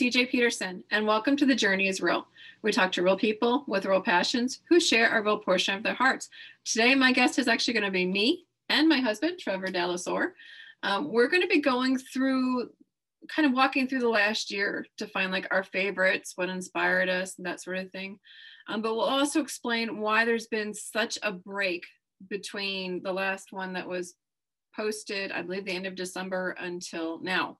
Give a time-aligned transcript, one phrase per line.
[0.00, 2.26] CJ Peterson, and welcome to The Journey is Real.
[2.62, 5.92] We talk to real people with real passions who share a real portion of their
[5.92, 6.30] hearts.
[6.64, 10.32] Today, my guest is actually going to be me and my husband, Trevor Dallas-Orr.
[10.82, 12.70] Um, we're going to be going through,
[13.28, 17.36] kind of walking through the last year to find like our favorites, what inspired us,
[17.36, 18.18] and that sort of thing.
[18.68, 21.84] Um, but we'll also explain why there's been such a break
[22.30, 24.14] between the last one that was
[24.74, 27.58] posted, I believe, the end of December until now.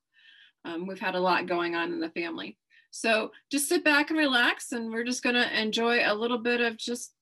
[0.64, 2.58] Um, we've had a lot going on in the family.
[2.90, 6.60] So just sit back and relax, and we're just going to enjoy a little bit
[6.60, 7.12] of just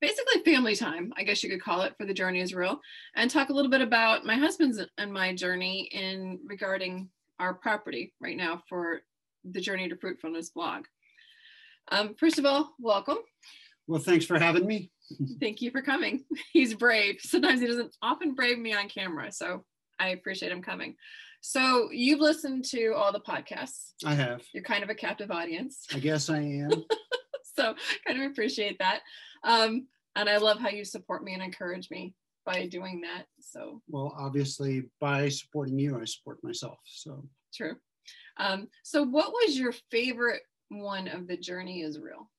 [0.00, 2.80] basically family time, I guess you could call it, for the journey is real,
[3.14, 8.12] and talk a little bit about my husband's and my journey in regarding our property
[8.20, 9.00] right now for
[9.44, 10.84] the Journey to Fruitfulness blog.
[11.90, 13.18] Um, first of all, welcome.
[13.86, 14.90] Well, thanks for having me.
[15.40, 16.24] Thank you for coming.
[16.52, 17.16] He's brave.
[17.20, 19.64] Sometimes he doesn't often brave me on camera, so
[19.98, 20.96] I appreciate him coming.
[21.46, 23.92] So you've listened to all the podcasts.
[24.02, 24.40] I have.
[24.54, 25.84] You're kind of a captive audience.
[25.94, 26.70] I guess I am.
[27.54, 27.74] so
[28.06, 29.00] kind of appreciate that.
[29.44, 29.86] Um,
[30.16, 32.14] and I love how you support me and encourage me
[32.46, 33.26] by doing that.
[33.40, 36.78] So well, obviously by supporting you, I support myself.
[36.86, 37.74] So true.
[38.38, 42.30] Um, so what was your favorite one of the journey is real?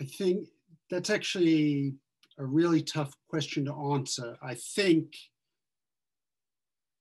[0.00, 0.48] I think
[0.88, 1.96] that's actually
[2.38, 4.38] a really tough question to answer.
[4.42, 5.12] I think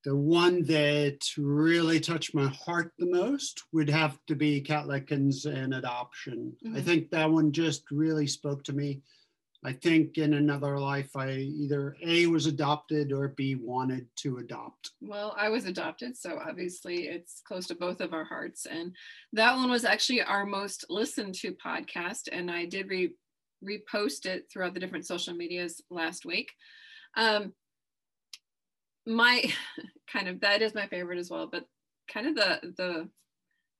[0.04, 5.74] the one that really touched my heart the most would have to be Catlickens and
[5.74, 6.54] adoption.
[6.66, 6.78] Mm-hmm.
[6.78, 9.02] I think that one just really spoke to me.
[9.64, 14.90] I think in another life, I either A was adopted or B wanted to adopt.
[15.02, 18.66] Well, I was adopted, so obviously it's close to both of our hearts.
[18.66, 18.96] And
[19.34, 23.14] that one was actually our most listened to podcast, and I did re-
[23.64, 26.52] repost it throughout the different social medias last week.
[27.16, 27.54] Um,
[29.06, 29.44] my
[30.12, 31.66] kind of that is my favorite as well but
[32.12, 33.10] kind of the the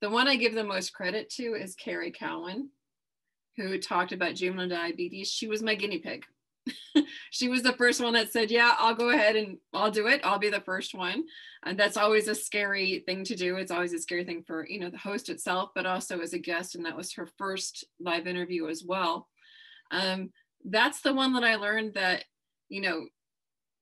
[0.00, 2.70] the one i give the most credit to is carrie cowan
[3.56, 5.30] who talked about juvenile diabetes.
[5.30, 6.24] She was my guinea pig.
[7.30, 10.20] She was the first one that said yeah i'll go ahead and i'll do it.
[10.22, 11.24] I'll be the first one.
[11.64, 13.56] And that's always a scary thing to do.
[13.56, 16.38] It's always a scary thing for you know the host itself but also as a
[16.38, 19.28] guest and that was her first live interview as well.
[19.90, 20.30] Um,
[20.64, 22.24] that's the one that i learned that
[22.68, 23.06] you know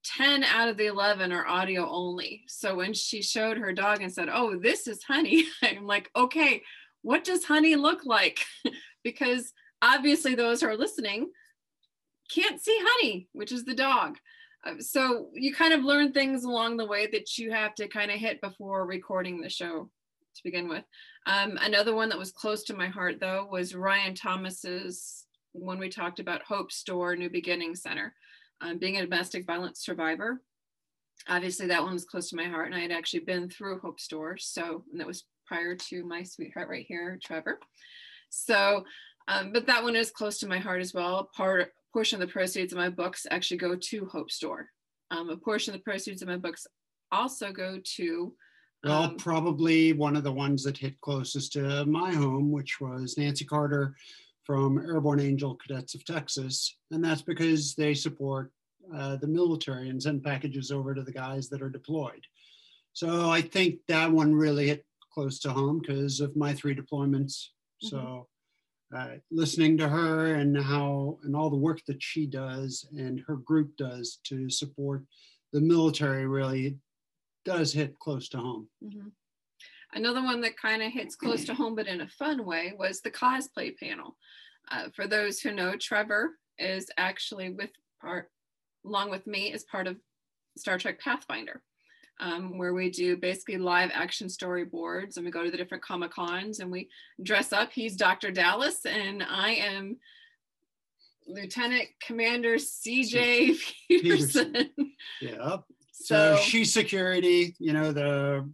[0.05, 2.45] 10 out of the 11 are audio only.
[2.49, 6.63] So when she showed her dog and said, Oh, this is honey, I'm like, Okay,
[7.03, 8.45] what does honey look like?
[9.05, 9.53] because
[9.83, 11.31] obviously, those who are listening
[12.33, 14.17] can't see honey, which is the dog.
[14.65, 18.11] Uh, so you kind of learn things along the way that you have to kind
[18.11, 19.89] of hit before recording the show
[20.37, 20.85] to begin with.
[21.27, 25.89] Um, another one that was close to my heart, though, was Ryan Thomas's when we
[25.89, 28.15] talked about Hope's Door New Beginning Center
[28.61, 30.41] um, being a domestic violence survivor.
[31.29, 34.09] Obviously, that one was close to my heart, and I had actually been through Hope's
[34.09, 34.39] Door.
[34.39, 37.59] So, that was prior to my sweetheart right here, Trevor.
[38.31, 38.85] So,
[39.29, 41.29] um, but that one is close to my heart as well.
[41.37, 44.69] Part portion of the proceeds of my books actually go to Hope's Door.
[45.11, 46.67] Um, a portion of the proceeds of my books
[47.11, 48.33] also go to.
[48.85, 53.19] well, um, probably one of the ones that hit closest to my home, which was
[53.19, 53.97] Nancy Carter
[54.45, 58.53] from Airborne Angel Cadets of Texas, and that's because they support
[58.95, 62.25] uh, the military and send packages over to the guys that are deployed.
[62.93, 67.49] So I think that one really hit close to home because of my three deployments.
[67.85, 67.89] Mm-hmm.
[67.89, 68.29] So
[68.97, 73.37] uh, listening to her and how and all the work that she does and her
[73.37, 75.05] group does to support
[75.53, 76.77] the military really
[77.45, 78.69] does hit close to home.
[78.85, 79.09] Mm-hmm.
[79.93, 83.01] Another one that kind of hits close to home, but in a fun way, was
[83.01, 84.17] the cosplay panel.
[84.71, 87.71] Uh, for those who know, Trevor is actually with
[88.01, 88.31] part,
[88.85, 89.97] along with me, is part of
[90.57, 91.63] Star Trek Pathfinder,
[92.21, 96.13] um, where we do basically live action storyboards and we go to the different Comic
[96.13, 96.89] Cons and we
[97.23, 97.73] dress up.
[97.73, 98.31] He's Dr.
[98.31, 99.97] Dallas and I am
[101.27, 103.57] Lieutenant Commander CJ
[103.89, 104.53] Peterson.
[104.53, 104.71] Peterson.
[105.21, 105.57] Yeah.
[105.93, 108.49] So, so she's security, you know, the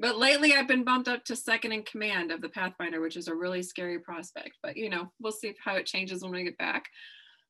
[0.00, 3.28] but lately I've been bumped up to second in command of the Pathfinder, which is
[3.28, 4.56] a really scary prospect.
[4.62, 6.86] But you know, we'll see how it changes when we get back.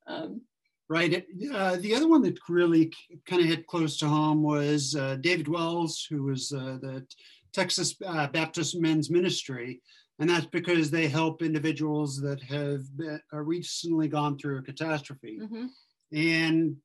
[0.07, 0.43] Um,
[0.89, 1.25] right.
[1.55, 2.93] Uh, the other one that really
[3.27, 7.07] kind of hit close to home was uh, David Wells, who was uh, the
[7.53, 9.81] Texas uh, Baptist Men's Ministry.
[10.19, 15.39] And that's because they help individuals that have been, recently gone through a catastrophe.
[15.41, 15.67] Mm-hmm.
[16.15, 16.77] And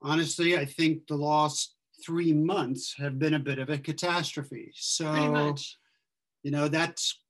[0.00, 1.74] honestly, I think the lost
[2.04, 4.72] three months have been a bit of a catastrophe.
[4.74, 5.54] So,
[6.42, 7.20] you know, that's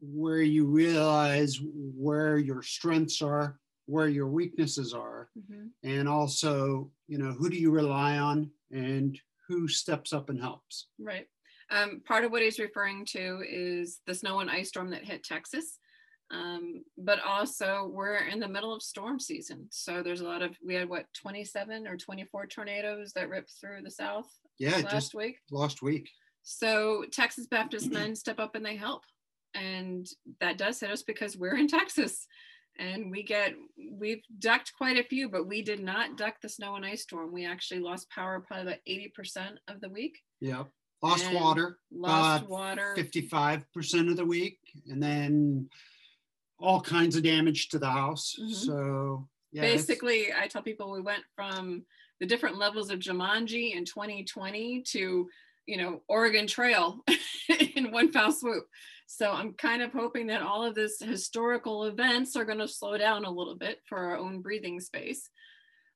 [0.00, 5.66] where you realize where your strengths are, where your weaknesses are, mm-hmm.
[5.82, 9.18] and also, you know, who do you rely on and
[9.48, 10.88] who steps up and helps.
[10.98, 11.26] Right.
[11.70, 15.24] Um, part of what he's referring to is the snow and ice storm that hit
[15.24, 15.78] Texas.
[16.30, 19.68] Um, but also we're in the middle of storm season.
[19.70, 23.82] So there's a lot of, we had what, 27 or 24 tornadoes that ripped through
[23.84, 24.26] the South
[24.58, 25.38] Yeah, last week.
[25.50, 26.10] last week.
[26.42, 29.02] So Texas Baptist men step up and they help.
[29.54, 30.06] And
[30.40, 32.26] that does hit us because we're in Texas
[32.78, 33.54] and we get,
[33.92, 37.32] we've ducked quite a few, but we did not duck the snow and ice storm.
[37.32, 40.18] We actually lost power probably about 80% of the week.
[40.40, 40.64] Yeah.
[41.02, 42.94] Lost And water Lost water.
[42.98, 44.58] 55% of the week.
[44.88, 45.68] And then
[46.58, 48.34] all kinds of damage to the house.
[48.40, 48.54] Mhm.
[48.54, 49.62] So yeah.
[49.62, 51.84] Basically, I tell people we went from
[52.20, 55.28] the different levels of Jumanji in 2020 to,
[55.66, 57.04] you know, Oregon Trail
[57.76, 58.66] in one foul swoop.
[59.06, 62.98] So I'm kind of hoping that all of this historical events are going to slow
[62.98, 65.30] down a little bit for our own breathing space.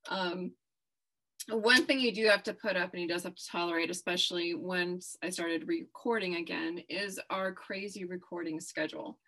[0.08, 0.52] Um,
[1.48, 4.54] one thing you do have to put up and he does have to tolerate, especially
[4.54, 9.18] once I started recording again, is our crazy recording schedule.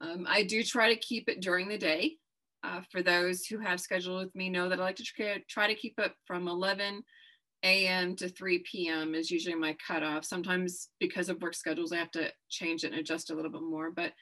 [0.00, 2.16] Um, I do try to keep it during the day.
[2.64, 5.74] Uh, for those who have scheduled with me, know that I like to try, to
[5.74, 7.02] keep it from 11
[7.62, 8.16] a.m.
[8.16, 9.14] to 3 p.m.
[9.14, 10.24] is usually my cutoff.
[10.24, 13.62] Sometimes because of work schedules, I have to change it and adjust a little bit
[13.62, 13.90] more.
[13.90, 14.12] But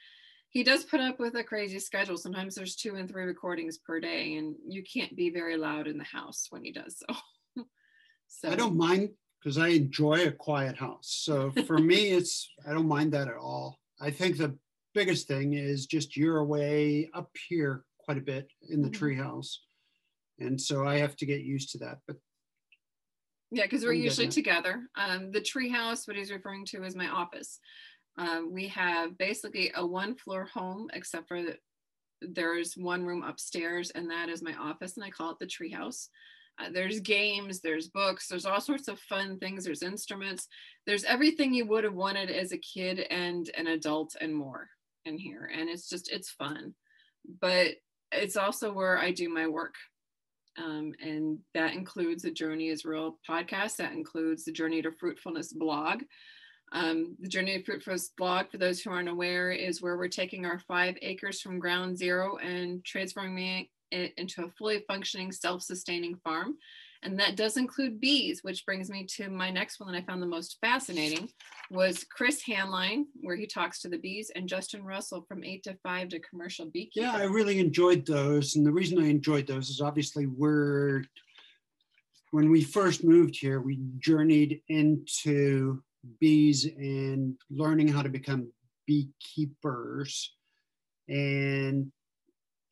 [0.49, 2.17] he does put up with a crazy schedule.
[2.17, 5.97] Sometimes there's two and three recordings per day, and you can't be very loud in
[5.97, 7.63] the house when he does so.
[8.27, 9.09] so I don't mind
[9.39, 11.21] because I enjoy a quiet house.
[11.23, 13.79] So for me, it's I don't mind that at all.
[13.99, 14.57] I think the
[14.97, 18.99] biggest thing is just you're away up here quite a bit in the Mhm.
[18.99, 19.57] treehouse,
[20.39, 21.99] and so I have to get used to that.
[22.07, 22.17] But
[23.51, 24.89] Yeah, because we're I'm usually together.
[24.95, 27.59] Um, the treehouse, what he's referring to, is my office.
[28.17, 31.59] Um, we have basically a one floor home, except for that
[32.19, 36.09] there's one room upstairs, and that is my office, and I call it the treehouse.
[36.57, 40.47] Uh, there's games, there's books, there's all sorts of fun things, there's instruments,
[40.87, 44.71] there's everything you would have wanted as a kid and an adult and more
[45.07, 45.49] in here.
[45.53, 46.73] And it's just, it's fun.
[47.41, 47.75] But
[48.11, 49.75] it's also where I do my work.
[50.57, 53.77] Um, and that includes the Journey is Real podcast.
[53.77, 56.03] That includes the Journey to Fruitfulness blog.
[56.71, 60.45] Um, the Journey to Fruitfulness blog, for those who aren't aware, is where we're taking
[60.45, 66.15] our five acres from ground zero and transforming it into a fully functioning, self sustaining
[66.23, 66.55] farm.
[67.03, 70.21] And that does include bees, which brings me to my next one that I found
[70.21, 71.29] the most fascinating
[71.69, 75.77] was Chris Hanline, where he talks to the bees, and Justin Russell from eight to
[75.83, 77.09] five to commercial beekeeping.
[77.09, 81.03] yeah, I really enjoyed those, and the reason I enjoyed those is obviously we're
[82.31, 85.81] when we first moved here, we journeyed into
[86.19, 88.51] bees and learning how to become
[88.85, 90.33] beekeepers.
[91.07, 91.91] And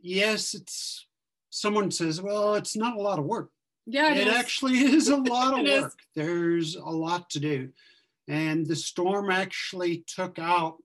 [0.01, 1.07] yes, it's
[1.49, 3.49] someone says, well, it's not a lot of work.
[3.85, 4.35] Yeah, it is.
[4.35, 5.81] actually is a lot of It is.
[5.83, 5.99] work.
[6.15, 7.69] There's a lot to do.
[8.27, 10.77] And the storm actually took out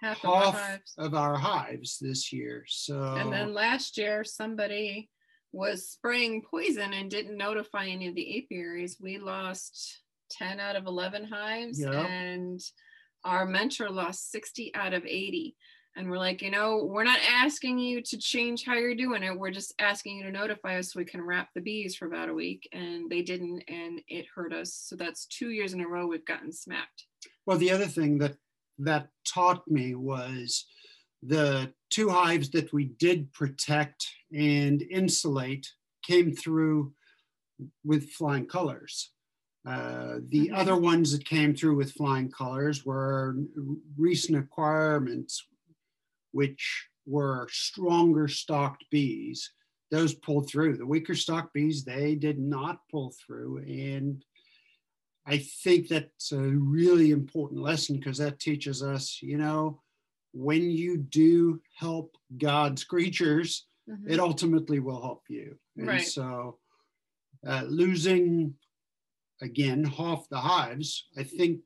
[0.00, 2.64] half of our half of our hives this year.
[2.68, 5.08] So And then last year, somebody
[5.52, 8.98] was spraying poison and didn't notify any of the apiaries.
[9.00, 10.02] We lost
[10.32, 11.94] 10 out of 11 hives, Yep.
[11.94, 12.60] and
[13.24, 15.56] our mentor lost 60 out of 80.
[15.96, 19.36] And we're like, you know, we're not asking you to change how you're doing it.
[19.36, 22.28] We're just asking you to notify us so we can wrap the bees for about
[22.28, 22.68] a week.
[22.72, 24.74] And they didn't, and it hurt us.
[24.74, 27.06] So that's two years in a row we've gotten smacked.
[27.46, 28.36] Well, the other thing that
[28.78, 30.66] that taught me was
[31.22, 35.66] the two hives that we did protect and insulate
[36.02, 36.92] came through
[37.84, 39.12] with flying colors.
[39.66, 43.34] Uh, the other ones that came through with flying colors were
[43.96, 45.44] recent acquirements,
[46.36, 49.50] which were stronger stocked bees.
[49.90, 50.76] Those pulled through.
[50.76, 53.58] The weaker stocked bees, they did not pull through.
[53.66, 54.22] And
[55.24, 59.80] I think that's a really important lesson because that teaches us, you know,
[60.32, 64.10] when you do help God's creatures, Mhm.
[64.10, 65.58] it ultimately will help you.
[65.76, 66.06] And Right.
[66.06, 66.58] so
[67.46, 68.54] uh, losing
[69.40, 71.62] again half the hives, I think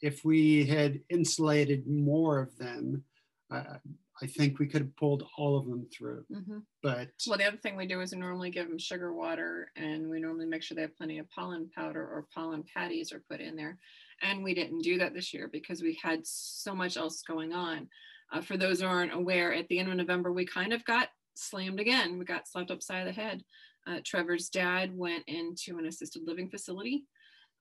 [0.00, 3.04] if we had insulated more of them,
[3.50, 3.78] uh,
[4.20, 6.24] I think we could have pulled all of them through.
[6.30, 6.64] Mhm.
[6.82, 10.08] But Well, the other thing we do is we normally give them sugar water and
[10.08, 13.40] we normally make sure they have plenty of pollen powder or pollen patties are put
[13.40, 13.78] in there.
[14.22, 17.88] And we didn't do that this year because we had so much else going on.
[18.32, 21.08] Uh, for those who aren't aware, at the end of November, we kind of got
[21.34, 22.18] slammed again.
[22.18, 23.44] We got slapped upside the head.
[23.86, 27.06] Uh, Trevor's dad went into an assisted living facility.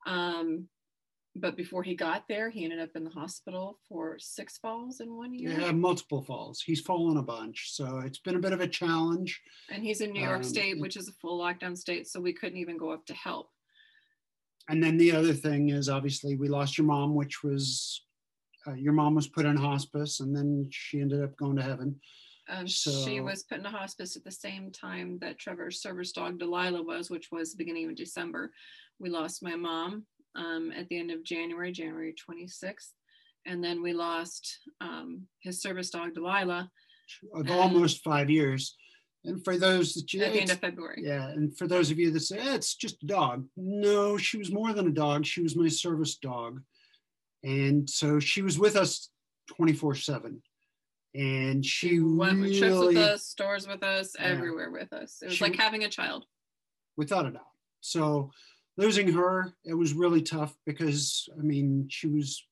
[0.06, 0.68] Um,
[1.40, 5.16] but before he got there, he ended up in the hospital for six falls in
[5.16, 5.52] one year.
[5.60, 6.62] yeah, multiple falls.
[6.62, 7.72] He's fallen a bunch.
[7.74, 9.40] So it's been a bit of a challenge.
[9.72, 12.34] And he's in New York Um, State, which is a full lockdown state, so we
[12.34, 13.50] couldn't even go up to help.
[14.70, 18.04] and then the other thing is obviously we lost your mom, which was
[18.68, 22.00] uh, your mom was put in hospice, and then she ended up going to heaven.
[22.50, 26.12] Um, so, she was put in a hospice at the same time that Trevor's service
[26.12, 28.52] dog Delilah was, which was the beginning of December.
[29.00, 30.06] We lost my mom
[30.38, 32.92] um, at the end of January, January 26th.
[33.46, 36.70] And then we lost um, his service dog Delilah.
[37.34, 38.76] Of almost five years.
[39.24, 41.02] And for those that you at the end of February.
[41.04, 41.28] Yeah.
[41.30, 43.46] And for those of you that say, eh, it's just a dog.
[43.56, 45.26] No, she was more than a dog.
[45.26, 46.62] She was my service dog.
[47.44, 49.10] And so she was with us
[49.56, 50.42] 24 7
[51.18, 55.20] and she went really, trips with us, stores with us, yeah, everywhere with us.
[55.22, 56.26] It was she, like having a child.
[56.96, 57.42] Without a doubt.
[57.82, 58.32] So
[58.78, 62.46] losing her, it was really tough because I mean she was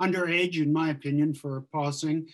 [0.00, 2.28] underage in my opinion for passing.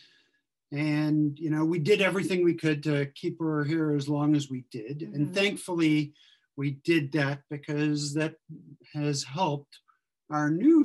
[0.72, 4.50] And you know, we did everything we could to keep her here as long as
[4.50, 5.00] we did.
[5.00, 5.14] Mm-hmm.
[5.14, 6.12] And thankfully
[6.56, 8.34] we did that because that
[8.92, 9.78] has helped
[10.30, 10.84] our new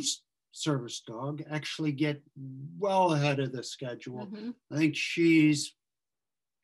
[0.51, 2.21] service dog actually get
[2.77, 4.27] well ahead of the schedule.
[4.27, 4.51] Mm-hmm.
[4.71, 5.73] I think she's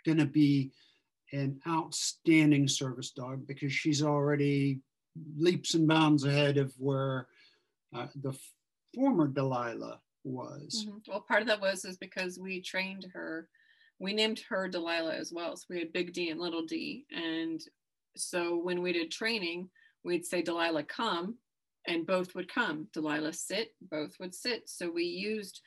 [0.05, 0.71] going to be
[1.33, 4.79] an outstanding service dog because she's already
[5.37, 7.27] leaps and bounds ahead of where
[7.95, 8.37] uh, the
[8.93, 10.85] former Delilah was.
[10.87, 11.11] Mm-hmm.
[11.11, 13.47] Well, part of that was is because we trained her.
[13.99, 15.55] We named her Delilah as well.
[15.57, 17.61] So we had Big D and Little D, and
[18.15, 19.69] so when we did training,
[20.03, 21.35] we'd say Delilah come,
[21.87, 22.87] and both would come.
[22.93, 24.69] Delilah sit, both would sit.
[24.69, 25.61] So we used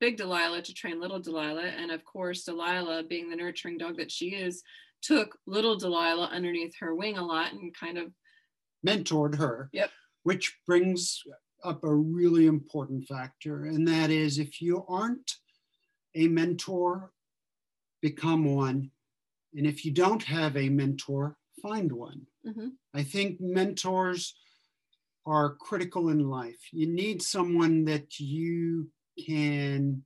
[0.00, 1.62] big Delilah to train little Delilah.
[1.62, 4.62] And of course, Delilah, being the nurturing dog that she is,
[5.02, 8.12] took little Delilah underneath her wing a lot and kind of
[8.84, 9.70] mentored her.
[9.72, 9.90] Yep.
[10.22, 11.22] Which brings
[11.64, 13.64] up a really important factor.
[13.64, 15.34] And that is if you aren't
[16.14, 17.12] a mentor,
[18.00, 18.90] become one.
[19.54, 22.26] And if you don't have a mentor, find one.
[22.46, 22.68] Mm-hmm.
[22.92, 24.34] I think mentors
[25.26, 26.68] are critical in life.
[26.70, 28.90] You need someone that you
[29.26, 30.04] can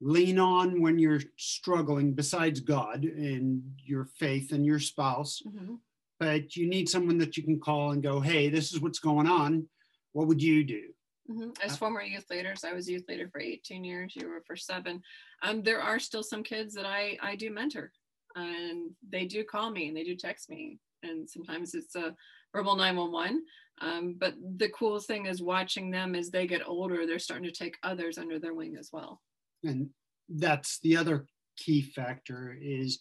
[0.00, 5.42] lean on when you're struggling, besides God and your faith and your spouse.
[5.46, 5.74] Mm-hmm.
[6.20, 9.26] But you need someone that you can call and go, hey, this is what's going
[9.26, 9.66] on.
[10.12, 10.82] What would you do?
[11.30, 11.50] Mm-hmm.
[11.64, 14.14] As uh, former youth leaders, I was youth leader for 18 years.
[14.14, 15.00] You were for seven.
[15.42, 17.92] Um, there are still some kids that I I do mentor,
[18.34, 22.14] and they do call me and they do text me, and sometimes it's a
[22.54, 23.44] verbal 911.
[23.80, 27.52] Um, but the cool thing is watching them as they get older, they're starting to
[27.52, 29.22] take others under their wing as well.
[29.64, 29.88] And
[30.28, 32.98] that's the other key factor is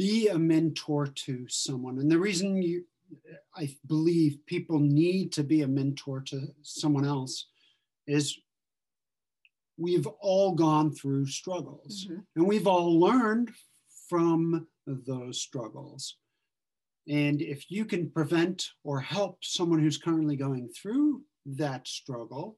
[0.00, 1.98] be a mentor to someone.
[1.98, 2.86] And the reason you,
[3.54, 7.48] I believe people need to be a mentor to someone else
[8.06, 8.38] is
[9.76, 12.20] we've all gone through struggles mm-hmm.
[12.34, 13.50] and we've all learned
[14.08, 16.16] from those struggles.
[17.06, 22.56] And if you can prevent or help someone who's currently going through that struggle,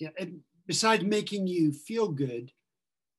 [0.00, 0.30] yeah, it,
[0.66, 2.52] besides making you feel good,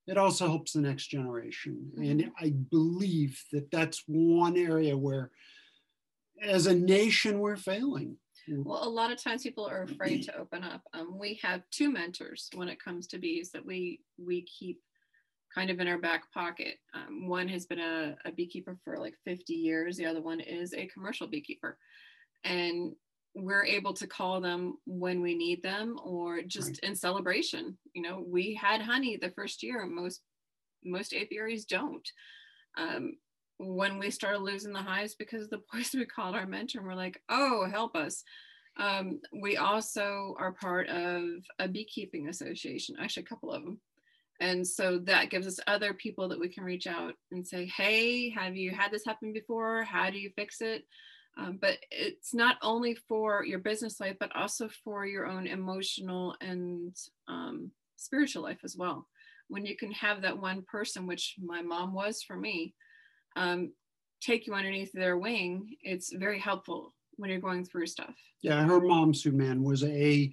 [0.09, 1.91] it also helps the next generation.
[1.91, 2.03] Mm-hmm.
[2.03, 5.31] And I believe that that's one area where,
[6.41, 8.17] as a nation, we're failing.
[8.47, 10.81] Well, a lot of times people are afraid to open up.
[10.93, 14.79] Um, we have two mentors when it comes to bees that we we keep
[15.53, 16.77] kind of in our back pocket.
[16.95, 20.73] Um, one has been a, a, beekeeper for like 50 years, the other one is
[20.73, 21.77] a commercial beekeeper.
[22.43, 22.93] And
[23.35, 26.79] we're able to call them when we need them or just right.
[26.83, 27.77] in celebration.
[27.93, 30.21] You know, we had honey the first year, most
[30.83, 32.07] most apiaries don't.
[32.77, 33.13] Um,
[33.57, 36.95] when we started losing the hives because the boys we called our mentor and we're
[36.95, 38.23] like, oh, help us.
[38.77, 41.23] Um, we also are part of
[41.59, 43.81] a beekeeping association, actually a couple of them.
[44.39, 48.29] And so that gives us other people that we can reach out and say, hey,
[48.29, 49.83] have you had this happen before?
[49.83, 50.85] How do you fix it?
[51.37, 56.35] Um, but it's not only for your business life, but also for your own emotional
[56.41, 56.95] and
[57.27, 59.07] um, spiritual life as well.
[59.47, 62.73] When you can have that one person, which my mom was for me,
[63.35, 63.71] um,
[64.21, 68.13] take you underneath their wing, it's very helpful when you're going through stuff.
[68.41, 70.31] Yeah, her mom, Sue Man, was a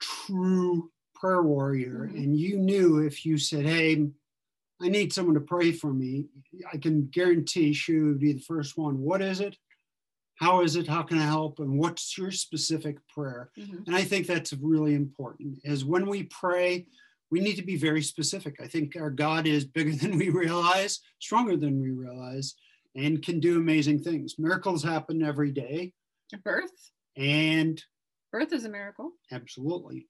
[0.00, 2.16] true prayer warrior mm-hmm.
[2.16, 4.06] and you knew if you said hey
[4.82, 6.26] i need someone to pray for me
[6.72, 9.56] i can guarantee she would be the first one what is it
[10.36, 10.86] how is it?
[10.86, 11.58] How can i help?
[11.60, 13.50] And what's your specific prayer?
[13.58, 13.84] Mm-hmm.
[13.86, 16.86] and i think that's really important is when we pray
[17.30, 18.56] we need to be very specific.
[18.62, 22.54] I think our god is bigger than we realize stronger than we realize
[22.94, 24.36] and can do amazing things.
[24.38, 25.92] Miracles happen every day.
[26.42, 26.90] Birth.
[27.16, 27.82] And
[28.32, 29.12] birth is a miracle.
[29.30, 30.08] Absolutely.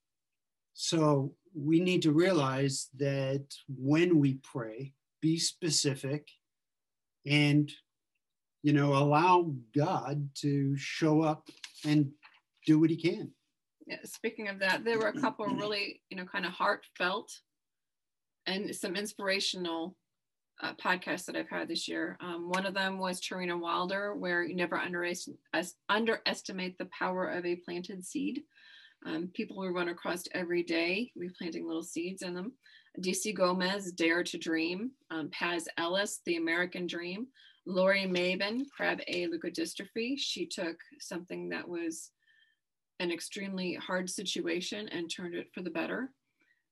[0.75, 6.29] So we need to realize that when we pray, be specific
[7.27, 7.73] and
[8.67, 11.49] you know allow God to show up
[11.85, 12.11] and
[12.67, 13.31] do what he can.
[13.87, 17.31] Yeah, speaking of that, there were a couple really, you know, kind of heartfelt
[18.45, 19.95] and some inspirational
[20.61, 22.19] uh, podcasts that I've had this year.
[22.21, 27.61] Um, one of them was Tarina Wilder, where you never underestimate, the power of a
[27.65, 28.43] planted seed.
[29.07, 32.53] Um, people we run across every day, we're planting little seeds in them.
[33.01, 34.91] DC Gomez, Dare to Dream.
[35.13, 37.29] Um, Paz Ellis, The American Dream.
[37.67, 40.15] Lori Maven, Krabbe leukodystrophy.
[40.19, 42.11] She took something that was
[43.01, 46.11] an extremely hard situation and turned it for the better.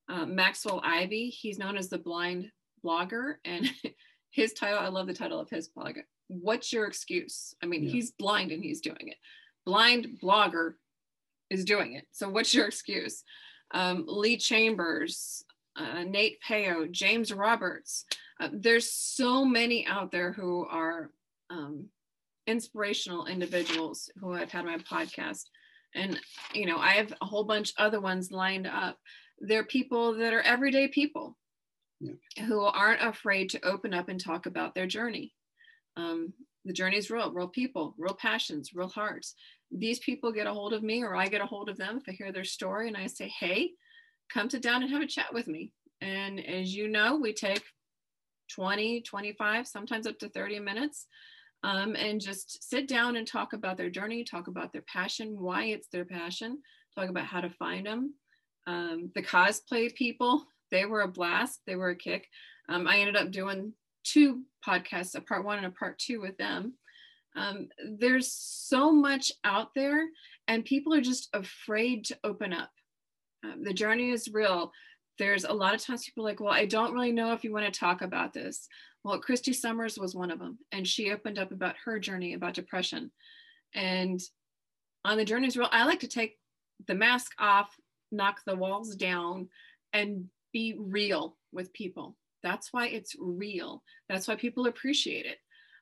[0.08, 2.50] Uh, Maxwell Ivy, he's known as the blind
[2.84, 3.68] blogger, and
[4.30, 5.96] his title, I love the title of his blog.
[6.28, 7.54] What's your excuse?
[7.62, 7.90] I mean, yeah.
[7.90, 9.16] he's blind and he's doing it.
[9.66, 10.74] Blind blogger
[11.50, 12.06] is doing it.
[12.12, 13.24] So what's your excuse?
[13.72, 15.44] Um, Lee Chambers,
[15.76, 18.04] uh, Nate Peo, James Roberts.
[18.44, 21.10] Uh, there's so many out there who are
[21.48, 21.86] um,
[22.46, 25.44] inspirational individuals who have had my podcast.
[25.94, 26.20] And,
[26.52, 28.98] you know, I have a whole bunch other ones lined up.
[29.40, 31.38] They're people that are everyday people
[32.00, 32.44] yeah.
[32.44, 35.32] who aren't afraid to open up and talk about their journey.
[35.96, 36.34] Um,
[36.66, 39.34] the journey is real, real people, real passions, real hearts.
[39.70, 42.04] These people get a hold of me, or I get a hold of them if
[42.08, 43.70] I hear their story and I say, hey,
[44.30, 45.72] come sit down and have a chat with me.
[46.00, 47.62] And as you know, we take
[48.54, 51.06] 20, 25, sometimes up to 30 minutes.
[51.62, 55.64] Um, and just sit down and talk about their journey, talk about their passion, why
[55.64, 56.58] it's their passion,
[56.94, 58.14] talk about how to find them.
[58.66, 61.60] Um, the cosplay people, they were a blast.
[61.66, 62.28] They were a kick.
[62.68, 63.72] Um, I ended up doing
[64.04, 66.74] two podcasts, a part one and a part two with them.
[67.36, 70.06] Um, there's so much out there,
[70.46, 72.70] and people are just afraid to open up.
[73.44, 74.72] Um, the journey is real.
[75.18, 77.72] There's a lot of times people like, well, I don't really know if you want
[77.72, 78.68] to talk about this.
[79.04, 82.54] Well, Christy Summers was one of them, and she opened up about her journey about
[82.54, 83.10] depression.
[83.74, 84.20] And
[85.04, 86.38] on the journey is real, I like to take
[86.86, 87.68] the mask off,
[88.10, 89.48] knock the walls down,
[89.92, 92.16] and be real with people.
[92.42, 93.82] That's why it's real.
[94.08, 95.38] That's why people appreciate it.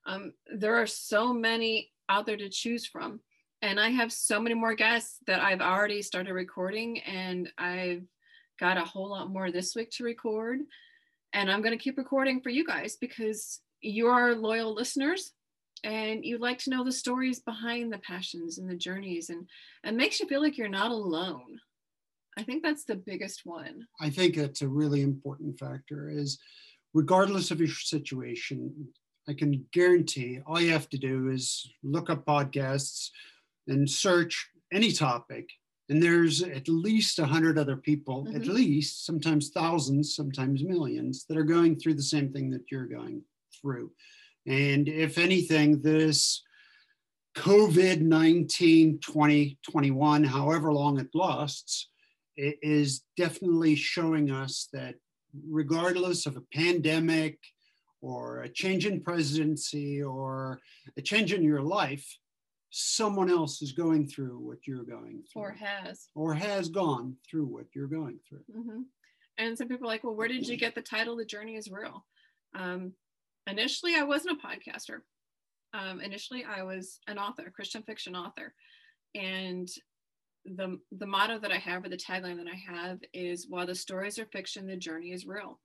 [0.06, 3.20] Um, there are so many out there to choose from.
[3.62, 8.02] And I have so many more guests that I've already started recording, and I've
[8.62, 10.60] got a whole lot more this week to record.
[11.32, 15.32] And I'm going to keep recording for you guys because you are loyal listeners
[15.82, 19.48] and you like to know the stories behind the passions and the journeys and
[19.82, 21.58] it makes you feel like you're not alone
[22.38, 23.86] I think that's the biggest one.
[24.00, 26.38] I think that's a really important factor is
[26.94, 28.88] regardless of your situation,
[29.28, 33.10] I can guarantee all you have to do is look up podcasts
[33.68, 35.50] and search any topic.
[35.92, 38.34] And there's at least a hundred other people, mm-hmm.
[38.34, 42.86] at least sometimes thousands, sometimes millions that are going through the same thing that you're
[42.86, 43.20] going
[43.60, 43.90] through.
[44.46, 46.42] And if anything, this
[47.36, 51.90] COVID 19 2021, however long it lasts,
[52.38, 54.94] it is definitely showing us that
[55.46, 57.38] regardless of a pandemic
[58.00, 60.58] or a change in presidency or
[60.96, 62.16] a change in your life,
[62.72, 65.42] someone else is going through what you're going through.
[65.42, 66.08] Or has.
[66.14, 68.44] Or has gone through what you're going through.
[68.50, 68.80] Mm-hmm.
[69.38, 71.70] And some people are like, well, where did you get the title, The Journey is
[71.70, 72.04] Real?
[72.54, 72.92] Um,
[73.46, 75.00] initially, I wasn't a podcaster.
[75.74, 78.54] Um, initially, I was an author, a Christian fiction author.
[79.14, 79.68] And
[80.44, 83.74] the the motto that I have or the tagline that I have is while the
[83.74, 85.60] stories are fiction, the journey is real.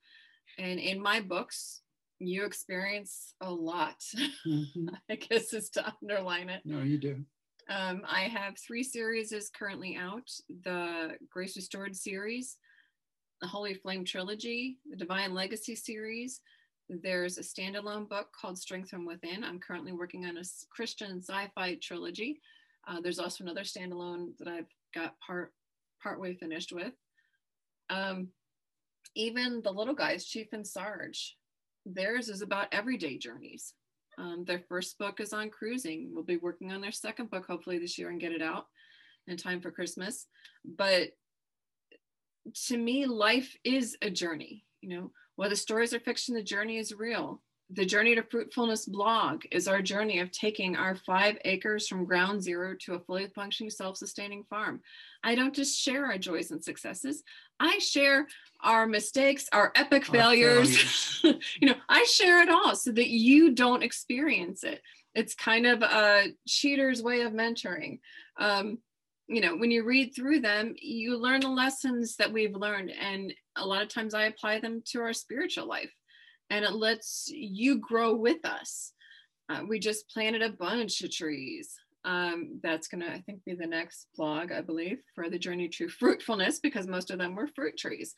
[0.59, 1.81] And in my books,
[2.19, 4.03] you experience a lot.
[4.45, 4.89] Mm-hmm.
[5.09, 6.61] I guess is to underline it.
[6.65, 7.23] No, you do.
[7.69, 10.29] Um, I have three series is currently out:
[10.63, 12.57] the Grace Restored series,
[13.41, 16.41] the Holy Flame trilogy, the Divine Legacy series.
[16.89, 19.43] There's a standalone book called Strength from Within.
[19.43, 22.39] I'm currently working on a Christian sci-fi trilogy
[22.87, 25.51] uh, there's also another standalone that I've got part
[26.01, 26.93] part way finished with.
[27.89, 28.29] Um,
[29.15, 31.35] even the little guys, Chief and Sarge,
[31.93, 33.73] theirs is about everyday journeys.
[34.17, 36.09] Um, their first book is on cruising.
[36.11, 38.65] We'll be working on their second book hopefully this year and get it out
[39.27, 40.25] in time for Christmas.
[40.65, 41.09] But
[42.67, 44.65] to me, life is a journey.
[44.81, 49.43] You know, whether stories are fiction, the journey is real the Journey to Fruitfulness blog
[49.51, 53.69] is our journey of taking our five acres from ground zero to a fully functioning,
[53.69, 54.81] self sustaining farm.
[55.23, 57.23] I don't just share our joys and successes,
[57.59, 58.27] I share
[58.61, 60.77] our mistakes, our epic our failures.
[61.21, 61.45] failures.
[61.61, 64.81] you know, I share it all so that you don't experience it.
[65.13, 67.99] It's kind of a cheater's way of mentoring.
[68.39, 68.77] Um,
[69.27, 72.91] you know, when you read through them, you learn the lessons that we've learned.
[72.91, 75.91] And a lot of times I apply them to our spiritual life
[76.49, 78.93] and it lets you grow with us.
[79.49, 81.73] Uh, we just planted a bunch of trees.
[82.05, 85.67] Um, that's going to, I think, be the next blog, I believe, for the journey
[85.69, 88.13] to fruitfulness, because most of them were fruit trees.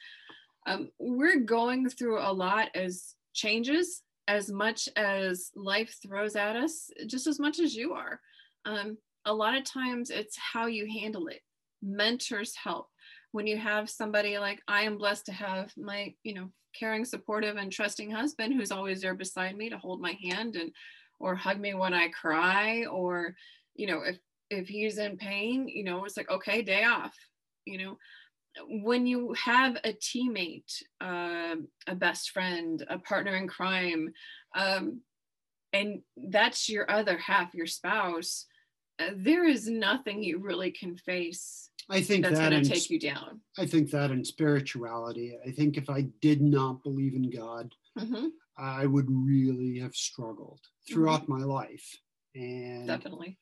[0.68, 6.92] Um, we're going through a lot as changes, as much as life throws at us,
[7.08, 8.20] just as much as you are.
[8.65, 11.42] Um, a lot of times it's how you handle it.
[11.82, 12.89] Mentors help.
[13.32, 17.58] When you have somebody like I am blessed to have my, you know, caring, supportive,
[17.58, 20.72] and trusting husband who's always there beside me to hold my hand and
[21.20, 23.36] or hug me when I cry, or,
[23.76, 24.18] you know, if
[24.50, 27.15] if he's in pain, you know, it's like, okay, day off.
[27.65, 27.98] You know,
[28.68, 31.56] when you have a teammate, uh,
[31.88, 34.12] a best friend, a partner in crime,
[34.56, 35.02] um,
[35.72, 38.46] and that's your other half, your spouse,
[39.00, 41.70] uh, there is nothing you really can face.
[41.90, 43.42] I think that's that going to take you down.
[43.58, 48.28] I think that in spirituality, I think if I did not believe in God, hmm
[48.58, 50.60] I would really have struggled
[50.90, 51.98] throughout my life.
[52.36, 53.40] And Definitely.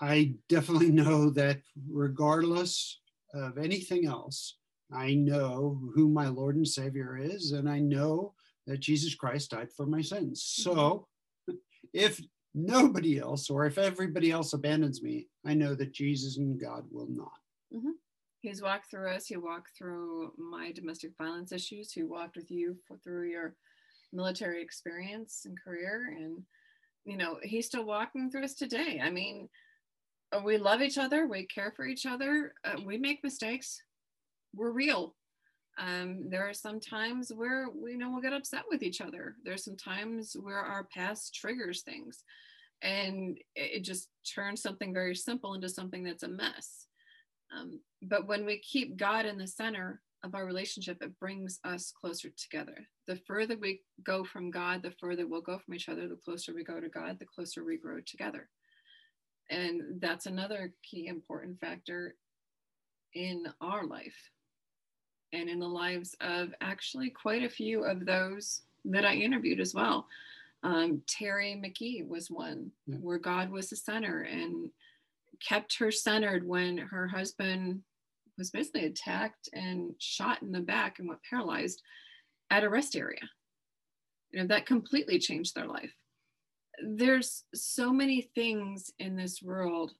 [0.00, 2.98] I definitely know that regardless
[3.34, 4.56] of anything else,
[4.92, 8.34] I know who my Lord and Savior is, and I know
[8.66, 10.42] that Jesus Christ died for my sins.
[10.44, 11.06] So
[11.92, 12.20] if
[12.54, 17.08] nobody else, or if everybody else abandons me, I know that Jesus and God will
[17.08, 17.32] not.
[18.40, 19.26] He's walked through us.
[19.26, 21.92] He walked through my domestic violence issues.
[21.92, 23.56] He walked with you through your
[24.12, 26.16] military experience and career.
[26.16, 26.42] And,
[27.04, 29.00] you know, he's still walking through us today.
[29.02, 29.48] I mean,
[30.44, 31.26] we love each other.
[31.26, 32.54] We care for each other.
[32.64, 33.82] Uh, we make mistakes.
[34.54, 35.14] We're real.
[35.78, 39.36] Um, there are some times where we you know we'll get upset with each other.
[39.44, 42.24] There's some times where our past triggers things,
[42.82, 46.86] and it just turns something very simple into something that's a mess.
[47.56, 51.92] Um, but when we keep God in the center of our relationship, it brings us
[51.98, 52.76] closer together.
[53.06, 56.08] The further we go from God, the further we'll go from each other.
[56.08, 58.48] The closer we go to God, the closer we grow together.
[59.50, 62.16] And that's another key important factor
[63.14, 64.16] in our life
[65.32, 69.74] and in the lives of actually quite a few of those that I interviewed as
[69.74, 70.06] well.
[70.62, 72.96] Um, Terry McGee was one Yeah.
[72.96, 74.70] where God was the center and
[75.40, 77.82] kept her centered when her husband
[78.36, 81.82] was basically attacked and shot in the back and went paralyzed
[82.50, 83.20] at a rest area.
[84.30, 85.94] You know, that completely changed their life.
[86.82, 89.94] There's so many things in this world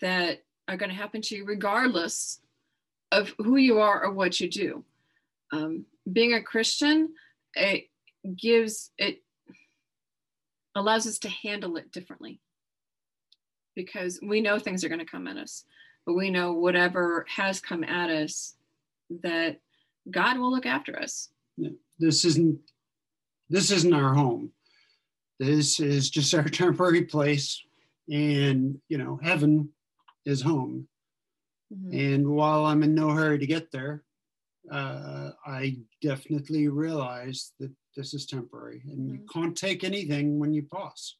[0.00, 2.40] that are going to happen to you regardless
[3.14, 4.84] of who you are or what you do.
[5.52, 7.14] Um, being a Christian,
[7.54, 7.88] it
[8.36, 9.22] gives it
[10.74, 12.40] allows us to handle it differently
[13.76, 15.64] because we know things are going to come at us,
[16.04, 18.56] but we know whatever has come at us
[19.22, 19.60] that
[20.10, 21.28] God will look after us.
[21.98, 22.58] This isn't
[23.48, 24.50] this isn't our home.
[25.38, 27.62] This is just our temporary place.
[28.10, 29.68] And you know, heaven
[30.26, 30.88] is home.
[31.74, 32.14] Mhm.
[32.14, 34.04] And while I'm in no hurry to get there,
[34.70, 39.28] uh, I definitely realize that this is temporary and you Mhm.
[39.32, 41.18] can't take anything when you pause.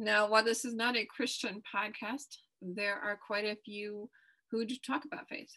[0.00, 4.08] Now, while this is not a Christian podcast, there are quite a few
[4.48, 5.52] who do talk about faith,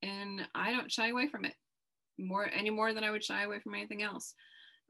[0.00, 1.56] and I don't shy away from it
[2.16, 4.34] more any more than I would shy away from anything else.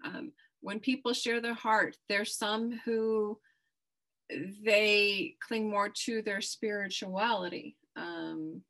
[0.04, 3.40] Um, when people share their heart, there's some who
[4.30, 7.76] they cling more to their spirituality.
[7.96, 8.62] Um,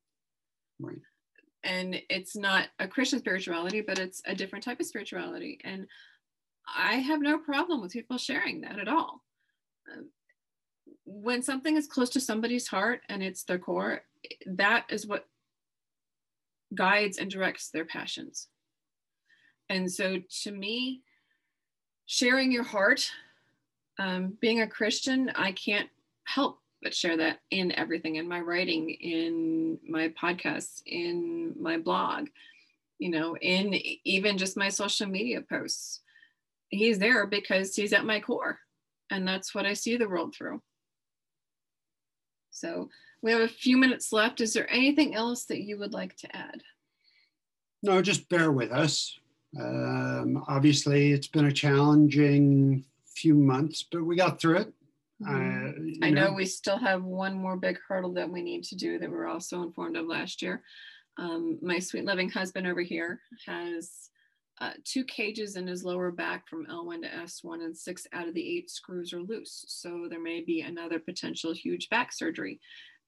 [0.81, 0.99] Right.
[1.63, 5.59] and it's not a Christian spirituality, but it's a different type of spirituality.
[5.63, 5.87] And
[6.67, 9.23] I have no problem with people sharing that at all.
[9.93, 10.11] Um,
[11.05, 14.03] when something is close to somebody's heart and it's their core,
[14.47, 15.29] that is what
[16.75, 18.49] guides and directs their passions.
[19.69, 21.03] And so to me,
[22.07, 23.11] sharing your heart,
[23.99, 25.89] um, being a Christian, I can't
[26.25, 32.29] help but share that in everything in my writing, in my podcasts, in my blog,
[32.99, 36.01] you know, in even just my social media posts.
[36.69, 38.59] He's there because he's at my core,
[39.11, 40.61] and that's what I see the world through.
[42.51, 42.89] So
[43.23, 44.41] we have a few minutes left.
[44.41, 46.63] Is there anything else that you would like to add?
[47.83, 49.19] No, just bear with us.
[49.59, 54.73] Um, obviously, it's been a challenging few months, but we got through it.
[55.27, 58.99] Uh, I know we still have one more big hurdle that we need to do
[58.99, 60.63] that we're also informed of last year.
[61.19, 64.11] Um, my sweet loving husband over here has
[64.61, 68.35] uh, two cages in his lower back from L1 to S1, and six out of
[68.35, 69.65] the eight screws are loose.
[69.67, 72.61] So there may be another potential huge back surgery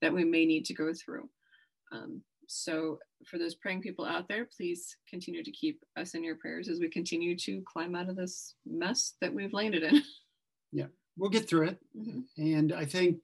[0.02, 1.28] that we may need to go through.
[1.92, 6.36] Um, so for those praying people out there, please continue to keep us in your
[6.36, 10.02] prayers as we continue to climb out of this mess that we've landed in.
[11.16, 11.78] We'll get through it.
[11.96, 12.24] Mhm.
[12.36, 13.20] And I think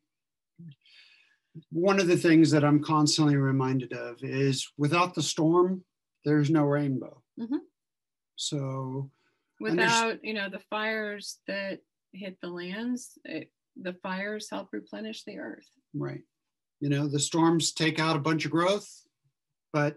[1.71, 5.85] one of the things that I'm constantly reminded of is without the storm,
[6.25, 7.23] there's no rainbow.
[7.39, 7.57] Mm-hmm.
[8.37, 9.11] So
[9.59, 11.81] without, you know, the fires that
[12.13, 13.51] hit the lands, it,
[13.81, 15.69] the fires help replenish the earth.
[15.95, 16.23] Right.
[16.81, 18.89] You know, the storms take out a bunch of growth,
[19.73, 19.97] but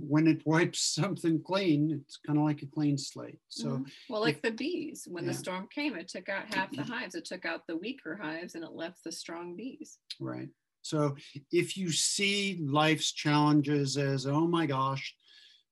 [0.00, 3.38] when it wipes something clean, it's kind of like a clean slate.
[3.48, 3.82] So, mm-hmm.
[4.08, 5.32] well, like if, the bees, when yeah.
[5.32, 7.14] the storm came, it took out half the hives.
[7.14, 9.98] It took out the weaker hives, and it left the strong bees.
[10.20, 10.48] Right.
[10.82, 11.16] So,
[11.52, 15.14] if you see life's challenges as, oh my gosh,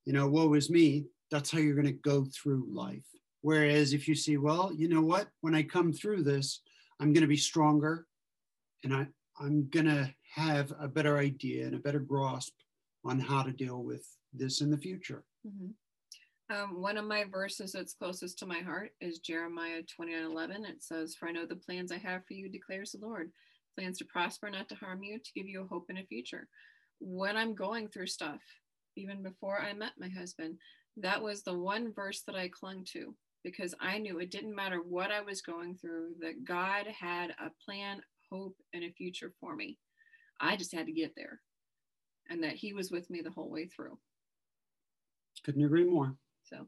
[0.05, 3.07] you know, woe is me, that's how you're going to go through life.
[3.41, 6.63] Whereas if you see, well, you know what, when I come through this,
[7.01, 8.07] I'm going to be stronger,
[8.85, 9.07] and I
[9.39, 12.55] I'm going to have a better idea and a better grasp
[13.09, 15.25] on how to deal with this in the future.
[15.47, 15.71] Mm-hmm.
[16.49, 20.65] Um, one of my verses that's closest to my heart is Jeremiah 29 11.
[20.65, 23.31] It says, For I know the plans I have for you, declares the Lord
[23.77, 26.49] plans to prosper, not to harm you, to give you a hope and a future.
[27.01, 28.41] When I'm going through stuff,
[28.97, 30.57] even before I met my husband,
[30.99, 33.15] that was the one verse that I clung to
[33.45, 37.51] because I knew it didn't matter what I was going through, that God had a
[37.65, 38.01] plan,
[38.33, 39.79] hope, and a future for me.
[40.41, 41.41] I just had to get there
[42.31, 43.99] and that he was with me the whole way through.
[45.45, 46.15] Couldn't agree more.
[46.45, 46.67] So,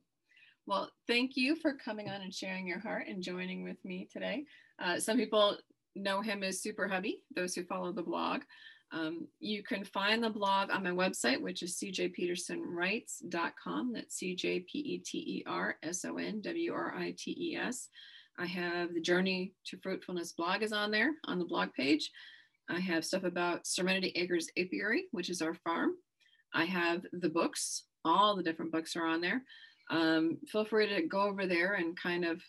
[0.67, 4.45] well, thank you for coming on and sharing your heart and joining with me today.
[4.79, 5.57] Uh, some people
[5.97, 8.43] know him as Super Hubby, those who follow the blog.
[8.91, 13.93] Um, you can find the blog on my website, which is cjpetersonwrites.com.
[13.93, 17.37] That's C J P E T E R S O N W R I T
[17.39, 17.91] E S.
[18.39, 22.11] I have the Journey to Fruitfulness blog is on there on the blog page.
[22.71, 25.93] I have stuff about Serenity Acres Apiary, which is our farm.
[26.55, 29.43] I have the books, all the different books are on there.
[29.91, 32.43] Um, feel free to go over there and kind of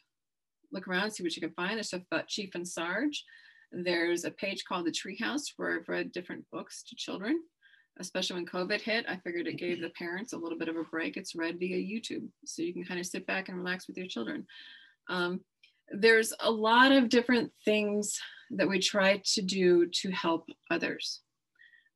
[0.71, 1.75] look around, see what you can find.
[1.75, 3.23] There's stuff about Chief and Sarge.
[3.71, 7.39] There's a page called the Treehouse where I've read different books to children,
[7.99, 9.05] especially when COVID hit.
[9.08, 11.17] I figured it gave the parents a little bit of a break.
[11.17, 14.08] It's read via YouTube, so you can kind of sit back and relax with your
[14.08, 14.45] children.
[15.10, 15.41] Um,
[15.91, 18.19] there's a lot of different things
[18.51, 21.21] that we try to do to help others.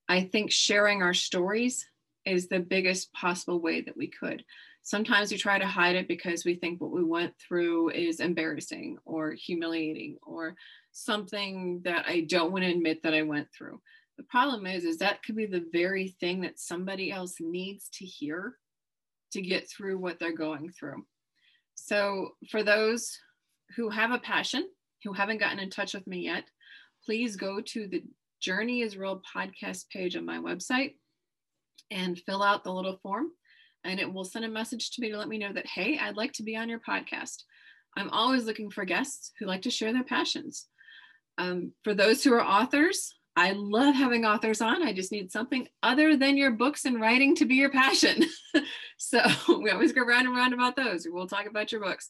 [0.07, 1.85] I think sharing our stories
[2.25, 4.43] is the biggest possible way that we could.
[4.83, 8.97] Sometimes we try to hide it because we think what we went through is embarrassing
[9.05, 10.55] or humiliating or
[10.91, 13.81] something that I don't want to admit that I went through.
[14.17, 18.05] The problem is is that could be the very thing that somebody else needs to
[18.05, 18.57] hear
[19.31, 21.05] to get through what they're going through.
[21.75, 23.17] So for those
[23.75, 24.69] who have a passion
[25.03, 26.43] who haven't gotten in touch with me yet,
[27.05, 28.03] please go to the
[28.41, 30.95] Journey is Real podcast page on my website
[31.91, 33.27] and fill out the little form.
[33.85, 36.17] And it will send a message to me to let me know that, hey, I'd
[36.17, 37.43] like to be on your podcast.
[37.95, 40.67] I'm always looking for guests who like to share their passions.
[41.37, 44.83] Um, for those who are authors, I love having authors on.
[44.83, 48.23] I just need something other than your books and writing to be your passion.
[48.97, 49.21] so
[49.61, 51.07] we always go round and round about those.
[51.09, 52.09] We'll talk about your books.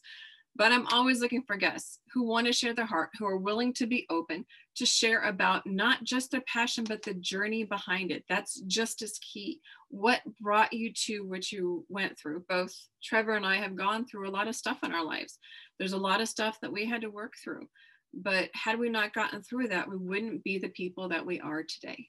[0.56, 3.72] But I'm always looking for guests who want to share their heart, who are willing
[3.74, 8.24] to be open to share about not just their passion, but the journey behind it.
[8.28, 9.60] That's just as key.
[9.88, 12.44] What brought you to what you went through?
[12.48, 15.38] Both Trevor and I have gone through a lot of stuff in our lives.
[15.78, 17.68] There's a lot of stuff that we had to work through.
[18.12, 21.64] But had we not gotten through that, we wouldn't be the people that we are
[21.64, 22.06] today.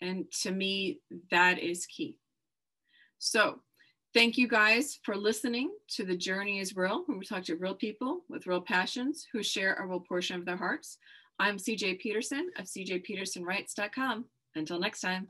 [0.00, 1.00] And to me,
[1.32, 2.18] that is key.
[3.18, 3.60] So
[4.12, 7.76] Thank you guys for listening to The Journey is Real, where we talk to real
[7.76, 10.98] people with real passions who share a real portion of their hearts.
[11.38, 14.24] I'm CJ Peterson of cjpetersonwrites.com.
[14.56, 15.28] Until next time.